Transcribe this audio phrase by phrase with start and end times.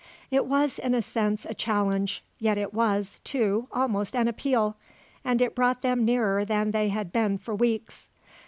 [0.31, 4.75] It was, in a sense, a challenge, yet it was, too, almost an appeal,
[5.23, 8.09] and it brought them nearer than they had been for weeks.